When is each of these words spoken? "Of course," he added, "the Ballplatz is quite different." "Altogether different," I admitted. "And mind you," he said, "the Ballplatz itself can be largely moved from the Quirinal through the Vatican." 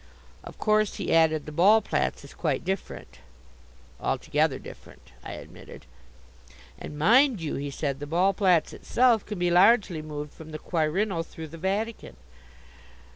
"Of 0.43 0.57
course," 0.57 0.95
he 0.95 1.13
added, 1.13 1.45
"the 1.45 1.51
Ballplatz 1.51 2.23
is 2.23 2.33
quite 2.33 2.63
different." 2.65 3.19
"Altogether 3.99 4.57
different," 4.57 5.11
I 5.23 5.33
admitted. 5.33 5.85
"And 6.79 6.97
mind 6.97 7.39
you," 7.39 7.53
he 7.53 7.69
said, 7.69 7.99
"the 7.99 8.07
Ballplatz 8.07 8.73
itself 8.73 9.23
can 9.27 9.37
be 9.37 9.51
largely 9.51 10.01
moved 10.01 10.33
from 10.33 10.49
the 10.49 10.57
Quirinal 10.57 11.21
through 11.21 11.49
the 11.49 11.59
Vatican." 11.59 12.15